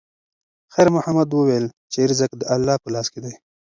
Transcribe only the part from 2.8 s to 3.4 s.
په لاس کې دی.